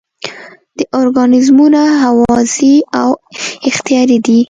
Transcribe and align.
دا 0.77 0.83
ارګانیزمونه 1.01 1.81
هوازی 2.03 2.75
او 3.01 3.09
اختیاري 3.69 4.17
دي. 4.25 4.39